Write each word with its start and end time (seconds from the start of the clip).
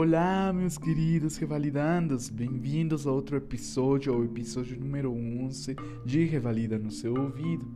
Olá, 0.00 0.52
meus 0.52 0.78
queridos 0.78 1.36
revalidandos, 1.38 2.28
bem-vindos 2.28 3.04
a 3.04 3.10
outro 3.10 3.36
episódio, 3.36 4.14
ao 4.14 4.24
episódio 4.24 4.78
número 4.78 5.12
11 5.12 5.74
de 6.06 6.24
Revalida 6.24 6.78
no 6.78 6.88
seu 6.88 7.12
ouvido. 7.20 7.68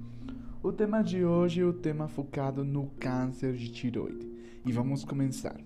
O 0.63 0.71
tema 0.71 1.03
de 1.03 1.25
hoje 1.25 1.63
é 1.63 1.65
o 1.65 1.73
tema 1.73 2.07
focado 2.07 2.65
no 2.65 2.87
câncer 3.01 3.55
de 3.55 3.73
tiroide 3.73 4.31
e 4.65 4.71
vamos 4.71 5.05
começar. 5.05 5.61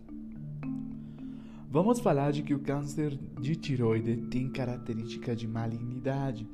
Vamos 1.70 2.00
falar 2.00 2.32
de 2.32 2.42
que 2.42 2.54
o 2.54 2.60
câncer 2.60 3.18
de 3.38 3.54
tiroide 3.54 4.16
tem 4.30 4.48
característica 4.48 5.36
de 5.36 5.46
malignidade, 5.46 6.48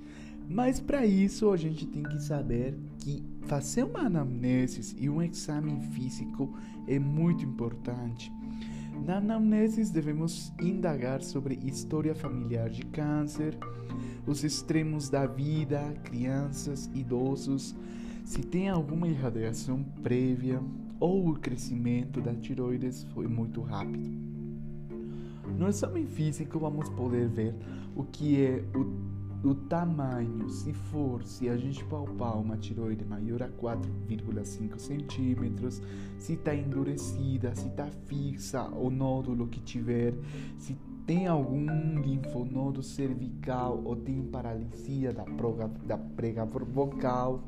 mas 0.49 0.81
para 0.81 1.07
isso 1.07 1.53
a 1.53 1.57
gente 1.57 1.87
tem 1.87 2.03
que 2.03 2.21
saber 2.21 2.77
que 2.99 3.23
fazer 3.43 3.85
uma 3.85 4.01
anamnese 4.01 4.97
e 4.99 5.09
um 5.09 5.23
exame 5.23 5.81
físico 5.93 6.53
é 6.89 6.99
muito 6.99 7.45
importante 7.45 8.33
na 9.05 9.17
anamnese, 9.17 9.93
devemos 9.93 10.53
indagar 10.61 11.23
sobre 11.23 11.59
história 11.65 12.15
familiar 12.15 12.71
de 12.71 12.85
câncer, 12.87 13.57
os 14.27 14.45
extremos 14.45 15.09
da 15.09 15.27
vida, 15.27 15.95
crianças, 16.05 16.91
idosos, 16.95 17.75
se 18.25 18.41
tem 18.41 18.69
alguma 18.69 19.09
irradiação 19.09 19.83
prévia 20.03 20.61
ou 21.01 21.29
o 21.31 21.39
crescimento 21.39 22.21
da 22.21 22.35
tiroides 22.35 23.03
foi 23.13 23.27
muito 23.27 23.61
rápido. 23.61 24.09
No 25.59 25.69
exame 25.69 26.07
físico, 26.07 26.59
vamos 26.59 26.89
poder 26.91 27.29
ver 27.29 27.55
o 27.97 28.05
que 28.05 28.41
é 28.41 28.65
o 28.75 28.87
o 29.45 29.55
tamanho, 29.55 30.49
se 30.49 30.73
for, 30.73 31.25
se 31.25 31.49
a 31.49 31.57
gente 31.57 31.85
palpar 31.85 32.39
uma 32.39 32.57
tiroide 32.57 33.05
maior 33.05 33.43
a 33.43 33.49
4,5 33.49 34.79
centímetros, 34.79 35.83
se 36.19 36.35
está 36.35 36.55
endurecida, 36.55 37.55
se 37.55 37.67
está 37.67 37.87
fixa 38.07 38.63
o 38.69 38.89
nódulo 38.89 39.49
que 39.49 39.61
tiver, 39.61 40.15
se 40.59 40.77
tem 41.07 41.27
algum 41.27 41.67
linfonodo 42.01 42.83
cervical 42.83 43.81
ou 43.85 43.97
tem 43.97 44.23
paralisia 44.23 45.13
da, 45.13 45.25
proga, 45.25 45.69
da 45.85 45.99
prega 45.99 46.45
vocal. 46.45 47.43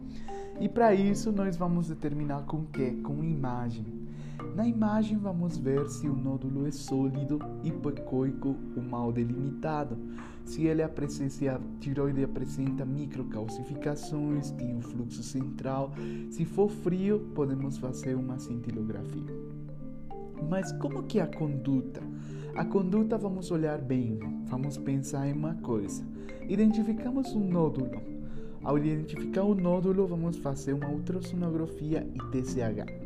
E 0.61 0.69
para 0.69 0.95
isso 0.95 1.31
nós 1.31 1.57
vamos 1.57 1.89
determinar 1.89 2.43
com 2.43 2.65
que? 2.67 2.91
Com 3.03 3.23
imagem. 3.23 3.94
Na 4.55 4.67
imagem 4.67 5.19
vamos 5.19 5.57
ver 5.59 5.89
se 5.89 6.09
o 6.09 6.15
nódulo 6.15 6.67
é 6.67 6.71
sólido, 6.71 7.39
hipocoico 7.63 8.57
ou 8.77 8.83
mal 8.83 9.13
delimitado. 9.13 9.97
Se 10.45 10.67
ele 10.67 10.83
apresenta, 10.83 11.31
se 11.31 11.49
a 11.49 11.61
tiroide 11.81 12.23
apresenta 12.23 12.85
microcalcificações, 12.85 14.51
tem 14.53 14.75
um 14.75 14.81
fluxo 14.81 15.23
central. 15.23 15.93
Se 16.31 16.45
for 16.45 16.69
frio, 16.69 17.21
podemos 17.35 17.79
fazer 17.79 18.15
uma 18.15 18.39
cintilografia. 18.39 19.35
Mas 20.49 20.71
como 20.73 21.03
que 21.05 21.19
é 21.19 21.23
a 21.23 21.27
conduta? 21.27 22.03
A 22.55 22.65
conduta 22.65 23.19
vamos 23.19 23.51
olhar 23.51 23.79
bem, 23.79 24.19
vamos 24.45 24.77
pensar 24.77 25.27
em 25.27 25.33
uma 25.33 25.55
coisa. 25.57 26.05
Identificamos 26.49 27.35
um 27.35 27.49
nódulo. 27.49 28.01
Ao 28.63 28.79
identificar 28.79 29.43
o 29.43 29.55
nódulo, 29.55 30.07
vamos 30.07 30.37
fazer 30.37 30.75
uma 30.75 30.89
ultrassonografia 30.89 32.07
e 32.15 32.19
TCH. 32.31 33.04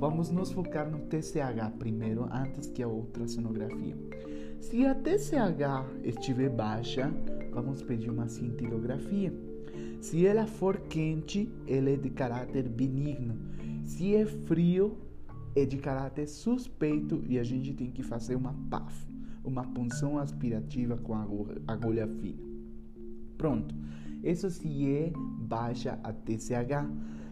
Vamos 0.00 0.30
nos 0.30 0.50
focar 0.50 0.90
no 0.90 1.00
TCH 1.00 1.76
primeiro, 1.78 2.26
antes 2.32 2.70
que 2.70 2.82
a 2.82 2.88
ultrassonografia. 2.88 3.94
Se 4.58 4.86
a 4.86 4.94
TCH 4.94 5.84
estiver 6.02 6.48
baixa, 6.48 7.12
vamos 7.52 7.82
pedir 7.82 8.08
uma 8.08 8.26
cintilografia. 8.26 9.30
Se 10.00 10.24
ela 10.24 10.46
for 10.46 10.78
quente, 10.78 11.52
ela 11.68 11.90
é 11.90 11.96
de 11.96 12.08
caráter 12.08 12.66
benigno. 12.66 13.36
Se 13.84 14.16
é 14.16 14.24
frio, 14.24 14.96
é 15.54 15.66
de 15.66 15.76
caráter 15.76 16.26
suspeito 16.26 17.22
e 17.28 17.38
a 17.38 17.44
gente 17.44 17.74
tem 17.74 17.90
que 17.90 18.02
fazer 18.02 18.36
uma 18.36 18.54
PAF, 18.70 19.06
uma 19.44 19.64
punção 19.64 20.16
aspirativa 20.16 20.96
com 20.96 21.14
agulha 21.66 22.08
fina. 22.08 22.42
Pronto. 23.36 23.74
Isso 24.24 24.48
se 24.48 24.90
é 24.90 25.12
baixa 25.40 26.00
a 26.02 26.10
TCH. 26.10 26.88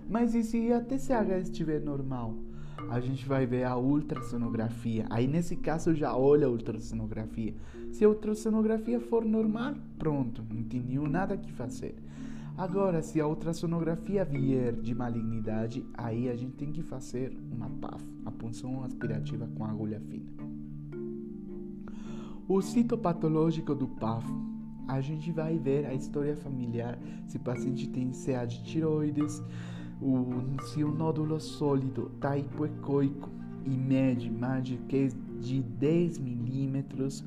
Mas 0.06 0.34
e 0.34 0.42
se 0.42 0.70
a 0.70 0.82
TCH 0.82 1.40
estiver 1.42 1.80
normal? 1.80 2.47
A 2.90 3.00
gente 3.00 3.26
vai 3.26 3.46
ver 3.46 3.64
a 3.64 3.76
ultrassonografia. 3.76 5.06
Aí 5.10 5.26
nesse 5.26 5.56
caso 5.56 5.94
já 5.94 6.16
olha 6.16 6.46
a 6.46 6.50
ultrassonografia. 6.50 7.54
Se 7.92 8.04
a 8.04 8.08
ultrassonografia 8.08 9.00
for 9.00 9.24
normal, 9.24 9.74
pronto, 9.98 10.42
não 10.52 10.62
tem 10.62 10.80
nenhum 10.80 11.08
nada 11.08 11.36
que 11.36 11.52
fazer. 11.52 11.94
Agora, 12.56 13.02
se 13.02 13.20
a 13.20 13.26
ultrassonografia 13.26 14.24
vier 14.24 14.72
de 14.72 14.92
malignidade, 14.92 15.84
aí 15.94 16.28
a 16.28 16.34
gente 16.34 16.56
tem 16.56 16.72
que 16.72 16.82
fazer 16.82 17.36
uma 17.52 17.70
PAF, 17.70 18.02
a 18.26 18.32
punção 18.32 18.82
aspirativa 18.82 19.48
com 19.56 19.64
agulha 19.64 20.00
fina. 20.00 20.32
O 22.48 22.60
citopatológico 22.60 23.74
do 23.76 23.86
PAF, 23.86 24.26
a 24.88 25.00
gente 25.00 25.30
vai 25.30 25.56
ver 25.56 25.86
a 25.86 25.94
história 25.94 26.34
familiar, 26.34 26.98
se 27.26 27.36
o 27.36 27.40
paciente 27.40 27.86
tem 27.90 28.10
CA 28.10 28.44
de 28.44 28.64
tiroides, 28.64 29.40
se 30.64 30.84
o 30.84 30.92
nódulo 30.92 31.41
sólido 31.41 32.10
está 32.14 32.36
hipoecoico 32.36 33.31
e 33.64 33.70
mede 33.70 34.31
mais 34.31 34.64
de 34.64 35.62
10 35.62 36.19
milímetros, 36.19 37.25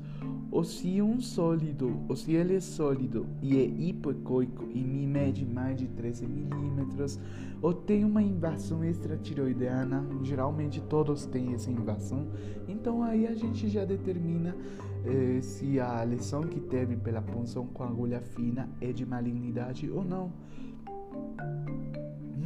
ou 0.50 0.64
se 0.64 1.00
um 1.00 1.20
sólido, 1.20 2.00
ou 2.08 2.16
se 2.16 2.32
ele 2.32 2.56
é 2.56 2.60
sólido 2.60 3.26
e 3.40 3.58
é 3.58 3.64
hipoecoico 3.64 4.68
e 4.72 4.78
mede 4.78 5.46
mais 5.46 5.78
de 5.78 5.86
13 5.88 6.26
milímetros, 6.26 7.18
ou 7.60 7.72
tem 7.72 8.04
uma 8.04 8.22
invasão 8.22 8.84
extratiroideana, 8.84 10.04
geralmente 10.22 10.80
todos 10.80 11.24
têm 11.26 11.54
essa 11.54 11.70
invasão, 11.70 12.26
então 12.68 13.02
aí 13.02 13.26
a 13.26 13.34
gente 13.34 13.68
já 13.68 13.84
determina 13.84 14.56
eh, 15.04 15.40
se 15.40 15.78
a 15.78 16.02
lesão 16.02 16.42
que 16.42 16.60
teve 16.60 16.96
pela 16.96 17.22
punção 17.22 17.66
com 17.66 17.84
agulha 17.84 18.20
fina 18.20 18.68
é 18.80 18.92
de 18.92 19.06
malignidade 19.06 19.90
ou 19.90 20.04
não. 20.04 20.32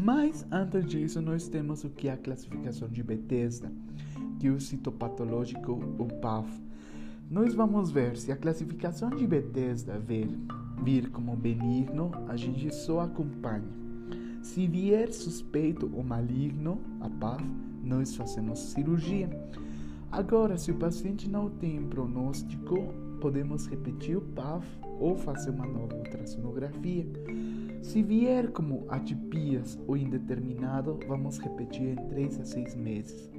Mas 0.06 0.46
antes 0.52 0.86
disso, 0.86 1.20
nós 1.20 1.48
temos 1.48 1.82
o 1.82 1.90
que 1.90 2.06
é 2.06 2.12
a 2.12 2.16
classificação 2.16 2.88
de 2.88 3.02
Bethesda, 3.02 3.72
que 4.38 4.46
é 4.46 4.50
o 4.52 4.60
citopatológico, 4.60 5.72
o 5.98 6.06
PAF. 6.20 6.48
Nós 7.28 7.52
vamos 7.54 7.90
ver 7.90 8.16
se 8.16 8.30
a 8.30 8.36
classificação 8.36 9.10
de 9.10 9.26
Bethesda 9.26 9.98
vir, 9.98 10.28
vir 10.80 11.10
como 11.10 11.34
benigno, 11.34 12.12
a 12.28 12.36
gente 12.36 12.72
só 12.72 13.00
acompanha. 13.00 13.66
Se 14.42 14.68
vier 14.68 15.12
suspeito 15.12 15.90
ou 15.92 16.04
maligno, 16.04 16.80
a 17.00 17.10
PAF, 17.10 17.44
nós 17.82 18.14
fazemos 18.14 18.60
cirurgia. 18.60 19.28
Agora, 20.12 20.56
se 20.56 20.70
o 20.70 20.76
paciente 20.76 21.28
não 21.28 21.50
tem 21.50 21.84
pronóstico, 21.84 22.94
podemos 23.20 23.66
repetir 23.66 24.16
o 24.16 24.20
PAF 24.20 24.64
ou 25.00 25.16
fazer 25.16 25.50
uma 25.50 25.66
nova 25.66 25.96
ultrassonografia. 25.96 27.04
Se 27.86 28.02
vier 28.02 28.50
como 28.50 28.84
atipias 28.88 29.78
ou 29.86 29.96
indeterminado, 29.96 30.98
vamos 31.06 31.38
repetir 31.38 31.90
em 31.90 32.08
3 32.08 32.40
a 32.40 32.44
6 32.44 32.74
meses. 32.74 33.30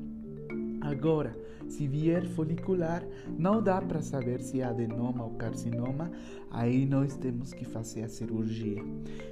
Agora, 0.79 1.37
se 1.67 1.85
vier 1.85 2.25
folicular, 2.29 3.03
não 3.37 3.61
dá 3.61 3.81
para 3.81 4.01
saber 4.01 4.39
se 4.39 4.61
é 4.61 4.63
adenoma 4.63 5.25
ou 5.25 5.31
carcinoma, 5.31 6.09
aí 6.49 6.85
nós 6.85 7.17
temos 7.17 7.53
que 7.53 7.65
fazer 7.65 8.03
a 8.03 8.07
cirurgia. 8.07 8.81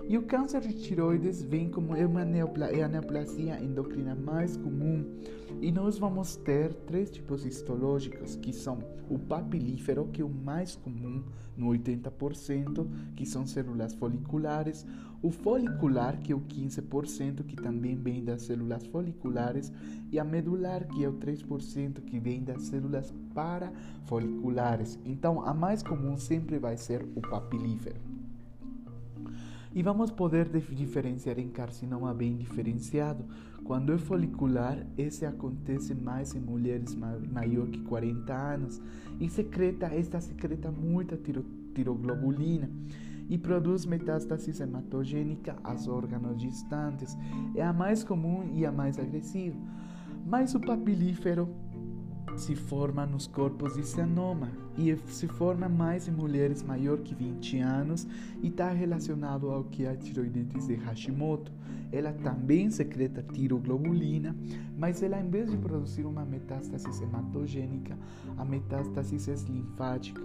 E 0.08 0.20
o 0.20 0.22
câncer 0.22 0.62
de 0.62 0.74
tiroides 0.74 1.42
vem 1.42 1.68
como 1.68 1.96
é, 1.96 2.06
uma 2.06 2.22
é 2.22 2.84
a 2.84 2.88
neoplasia 2.88 3.60
endocrina 3.60 4.14
mais 4.14 4.56
comum. 4.56 5.04
E 5.60 5.72
nós 5.72 5.98
vamos 5.98 6.36
ter 6.36 6.74
três 6.86 7.10
tipos 7.10 7.44
histológicos, 7.44 8.36
que 8.36 8.54
são 8.54 8.78
o 9.10 9.18
papilífero, 9.18 10.08
que 10.14 10.22
é 10.22 10.26
o 10.26 10.30
mais 10.30 10.76
comum, 10.76 11.24
no 11.58 11.70
80%, 11.70 12.88
que 13.16 13.26
são 13.26 13.48
células 13.48 13.96
foliculares, 13.96 14.86
o 15.24 15.32
folicular, 15.32 16.20
que 16.20 16.32
é 16.32 16.36
o 16.36 16.42
15%, 16.42 17.44
que 17.44 17.56
também 17.56 17.96
vem 17.96 18.24
das 18.24 18.44
células 18.44 18.86
foliculares, 18.86 19.72
e 20.12 20.20
a 20.20 20.24
medular, 20.24 20.88
que 20.88 21.04
é 21.04 21.10
o 21.10 21.14
3%, 21.14 22.02
que 22.02 22.20
vem 22.20 22.44
das 22.44 22.62
células 22.64 23.12
parafoliculares. 23.34 25.00
Então, 25.04 25.42
a 25.42 25.52
mais 25.52 25.82
comum 25.82 26.16
sempre 26.16 26.60
vai 26.60 26.78
ser 26.78 27.04
o 27.16 27.22
papilífero. 27.22 28.00
E 29.76 29.84
vamos 29.84 30.10
poder 30.10 30.48
diferenciar 30.72 31.38
em 31.38 31.50
carcinoma 31.50 32.14
bem 32.14 32.38
diferenciado. 32.38 33.26
Quando 33.66 33.92
é 33.92 33.98
folicular, 33.98 34.88
esse 34.98 35.26
acontece 35.26 35.94
mais 35.94 36.34
em 36.34 36.40
mulheres 36.40 36.96
maior 36.96 37.68
que 37.68 37.82
40 37.82 38.34
anos 38.34 38.82
e 39.20 39.30
secreta, 39.30 39.88
esta 39.88 40.22
secreta 40.22 40.72
muita 40.72 41.18
tiro, 41.18 41.46
tiroglobulina 41.74 42.70
e 43.28 43.38
produz 43.38 43.86
metástase 43.86 44.64
hematogênica 44.64 45.58
aos 45.62 45.90
órgãos 45.90 46.40
distantes. 46.40 47.18
É 47.54 47.62
a 47.62 47.74
mais 47.74 48.02
comum 48.02 48.50
e 48.54 48.66
a 48.66 48.72
mais 48.72 48.98
agressiva. 48.98 49.58
Mas 50.26 50.56
o 50.56 50.60
papilífero 50.62 51.50
se 52.36 52.56
forma 52.56 53.06
nos 53.06 53.28
corpos 53.28 53.76
de 53.76 53.86
cianoma 53.86 54.52
e 54.78 54.96
se 55.08 55.28
forma 55.28 55.70
mais 55.70 56.08
em 56.08 56.12
mulheres 56.12 56.62
maior 56.62 57.00
que 57.00 57.16
20 57.16 57.60
anos 57.60 58.08
e 58.42 58.48
está 58.48 58.70
relacionado 58.72 59.50
ao 59.50 59.64
que 59.64 59.86
é 59.86 59.90
a 59.90 59.96
tiroidite 59.96 60.60
de 60.60 60.76
Hashimoto. 60.76 61.52
Ela 61.92 62.12
também 62.12 62.70
secreta 62.70 63.24
tiroglobulina, 63.24 64.36
mas 64.78 65.02
ela 65.02 65.20
em 65.20 65.30
vez 65.30 65.50
de 65.50 65.58
produzir 65.58 66.06
uma 66.06 66.26
metástase 66.26 67.04
hematogênica, 67.04 67.98
a 68.38 68.44
metástase 68.44 69.32
é 69.32 69.36
linfática. 69.50 70.22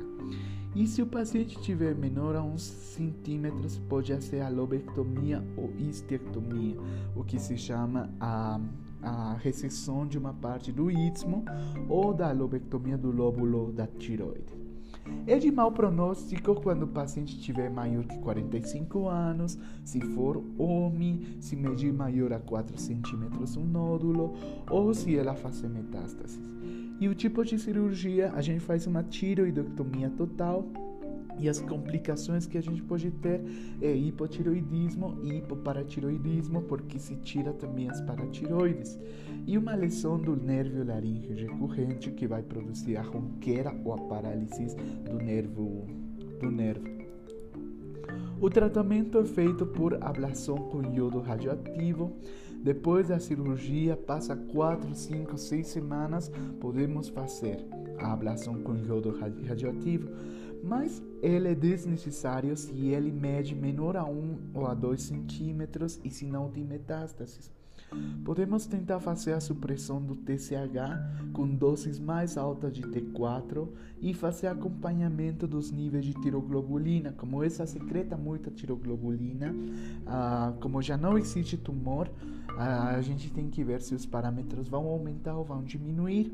E 0.74 0.86
se 0.86 1.02
o 1.02 1.06
paciente 1.06 1.60
tiver 1.60 1.94
menor 1.94 2.34
a 2.34 2.42
uns 2.42 2.62
centímetros, 2.62 3.78
pode 3.88 4.22
ser 4.22 4.40
a 4.40 4.48
lobectomia 4.48 5.44
ou 5.56 5.72
histerectomia, 5.76 6.76
o 7.14 7.24
que 7.24 7.38
se 7.38 7.56
chama 7.56 8.10
a 8.20 8.60
a 9.02 9.34
recessão 9.34 10.06
de 10.06 10.18
uma 10.18 10.32
parte 10.32 10.72
do 10.72 10.90
istmo 10.90 11.44
ou 11.88 12.12
da 12.12 12.32
lobectomia 12.32 12.98
do 12.98 13.10
lóbulo 13.10 13.72
da 13.72 13.86
tiroide. 13.86 14.60
É 15.26 15.38
de 15.38 15.50
mau 15.50 15.72
pronóstico 15.72 16.54
quando 16.60 16.82
o 16.82 16.88
paciente 16.88 17.38
tiver 17.40 17.70
maior 17.70 18.04
que 18.04 18.18
45 18.18 19.08
anos, 19.08 19.58
se 19.84 20.00
for 20.00 20.42
homem, 20.58 21.36
se 21.40 21.56
medir 21.56 21.92
maior 21.92 22.32
a 22.32 22.38
4 22.38 22.78
centímetros 22.78 23.56
um 23.56 23.64
nódulo 23.64 24.34
ou 24.68 24.92
se 24.92 25.16
ela 25.16 25.34
fazer 25.34 25.68
metástases. 25.68 26.38
E 27.00 27.08
o 27.08 27.14
tipo 27.14 27.44
de 27.44 27.58
cirurgia, 27.58 28.30
a 28.34 28.42
gente 28.42 28.60
faz 28.60 28.86
uma 28.86 29.02
tiroidectomia 29.02 30.10
total 30.10 30.66
e 31.40 31.48
as 31.48 31.60
complicações 31.60 32.46
que 32.46 32.58
a 32.58 32.60
gente 32.60 32.82
pode 32.82 33.10
ter 33.10 33.40
é 33.80 33.94
hipotiroidismo 33.94 35.18
e 35.22 35.38
hipoparatiroidismo, 35.38 36.62
porque 36.62 36.98
se 36.98 37.16
tira 37.16 37.52
também 37.54 37.88
as 37.88 38.00
paratiroides. 38.02 38.98
E 39.46 39.56
uma 39.56 39.74
lesão 39.74 40.18
do 40.18 40.36
nervo 40.36 40.84
laríngeo 40.84 41.34
recorrente 41.34 42.10
que 42.10 42.26
vai 42.26 42.42
produzir 42.42 42.96
a 42.96 43.02
ronqueira 43.02 43.74
ou 43.84 43.94
a 43.94 43.98
parálise 43.98 44.76
do 45.08 45.16
nervo. 45.16 45.86
Do 46.38 46.50
nervo. 46.50 47.00
O 48.40 48.48
tratamento 48.48 49.18
é 49.18 49.24
feito 49.24 49.66
por 49.66 50.02
ablação 50.02 50.56
com 50.56 50.82
iodo 50.94 51.20
radioativo. 51.20 52.16
Depois 52.62 53.08
da 53.08 53.18
cirurgia, 53.18 53.96
passa 53.96 54.36
4, 54.36 54.94
5, 54.94 55.38
6 55.38 55.66
semanas, 55.66 56.30
podemos 56.60 57.08
fazer 57.08 57.64
a 57.98 58.12
ablação 58.12 58.54
com 58.62 58.76
iodo 58.76 59.18
radioativo 59.46 60.10
mas 60.62 61.02
ele 61.22 61.48
é 61.48 61.54
desnecessário 61.54 62.56
se 62.56 62.72
ele 62.88 63.10
mede 63.10 63.54
menor 63.54 63.96
a 63.96 64.04
1 64.04 64.38
ou 64.54 64.66
a 64.66 64.74
2 64.74 65.02
centímetros 65.02 66.00
e 66.04 66.10
se 66.10 66.26
não 66.26 66.50
tem 66.50 66.64
metástases. 66.64 67.50
Podemos 68.24 68.66
tentar 68.66 69.00
fazer 69.00 69.32
a 69.32 69.40
supressão 69.40 70.00
do 70.00 70.14
TCH 70.14 71.32
com 71.32 71.46
doses 71.48 71.98
mais 71.98 72.38
altas 72.38 72.72
de 72.72 72.82
T4 72.82 73.68
e 74.00 74.14
fazer 74.14 74.46
acompanhamento 74.46 75.46
dos 75.46 75.72
níveis 75.72 76.04
de 76.04 76.14
tiroglobulina. 76.14 77.12
Como 77.12 77.42
essa 77.42 77.66
secreta 77.66 78.16
muita 78.16 78.50
tiroglobulina, 78.50 79.52
ah, 80.06 80.54
como 80.60 80.80
já 80.80 80.96
não 80.96 81.18
existe 81.18 81.56
tumor, 81.56 82.08
ah, 82.56 82.90
a 82.90 83.00
gente 83.00 83.30
tem 83.32 83.50
que 83.50 83.64
ver 83.64 83.82
se 83.82 83.94
os 83.94 84.06
parâmetros 84.06 84.68
vão 84.68 84.86
aumentar 84.86 85.36
ou 85.36 85.44
vão 85.44 85.62
diminuir. 85.62 86.32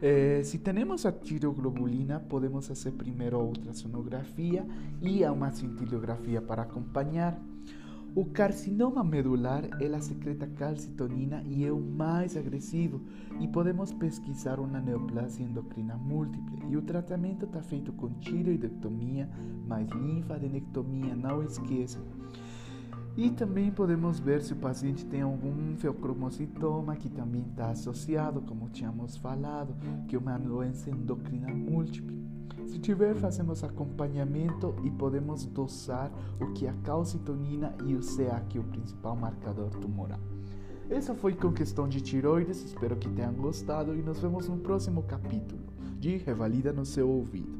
Eh, 0.00 0.42
se 0.44 0.58
temos 0.58 1.04
a 1.06 1.12
tiroglobulina, 1.12 2.20
podemos 2.20 2.68
fazer 2.68 2.92
primeiro 2.92 3.36
a 3.36 3.42
ultrassonografia 3.42 4.64
e 5.02 5.24
a 5.24 5.32
uma 5.32 5.50
cintilografia 5.50 6.40
para 6.40 6.62
acompanhar. 6.62 7.36
O 8.14 8.24
carcinoma 8.24 9.02
medular, 9.04 9.68
ela 9.80 10.00
secreta 10.00 10.46
calcitonina 10.46 11.42
e 11.46 11.64
é 11.64 11.72
o 11.72 11.80
mais 11.80 12.36
agressivo 12.36 13.02
e 13.40 13.48
podemos 13.48 13.92
pesquisar 13.92 14.58
uma 14.60 14.80
neoplasia 14.80 15.44
endocrina 15.44 15.96
múltiple. 15.96 16.64
E 16.70 16.76
o 16.76 16.82
tratamento 16.82 17.44
está 17.44 17.60
feito 17.60 17.92
com 17.92 18.08
tiroidectomia 18.20 19.28
mais 19.66 19.88
linfadenectomia, 19.90 21.14
não 21.14 21.42
esqueça. 21.42 21.98
E 23.18 23.30
também 23.30 23.68
podemos 23.68 24.20
ver 24.20 24.40
se 24.42 24.52
o 24.52 24.56
paciente 24.56 25.04
tem 25.04 25.22
algum 25.22 25.76
feocromocitoma 25.76 26.94
que 26.94 27.08
também 27.08 27.42
está 27.50 27.70
associado, 27.70 28.40
como 28.42 28.68
tínhamos 28.68 29.16
falado, 29.16 29.74
que 30.06 30.14
é 30.14 30.18
uma 30.20 30.38
doença 30.38 30.88
endocrina 30.88 31.52
múltipla. 31.52 32.16
Se 32.68 32.78
tiver, 32.78 33.16
fazemos 33.16 33.64
acompanhamento 33.64 34.72
e 34.84 34.90
podemos 34.92 35.44
dosar 35.46 36.12
o 36.40 36.52
que 36.52 36.66
é 36.66 36.70
a 36.70 36.74
calcitonina 36.84 37.74
e 37.84 37.96
o 37.96 38.00
CA, 38.02 38.40
que 38.48 38.56
é 38.56 38.60
o 38.60 38.64
principal 38.64 39.16
marcador 39.16 39.70
tumoral. 39.70 40.20
Essa 40.88 41.12
foi 41.12 41.34
com 41.34 41.52
questão 41.52 41.88
de 41.88 42.00
tiroides, 42.00 42.62
espero 42.62 42.94
que 42.94 43.08
tenham 43.08 43.34
gostado 43.34 43.96
e 43.96 44.00
nos 44.00 44.20
vemos 44.20 44.48
no 44.48 44.58
próximo 44.58 45.02
capítulo 45.02 45.64
de 45.98 46.18
Revalida 46.18 46.72
no 46.72 46.86
seu 46.86 47.08
ouvido. 47.08 47.58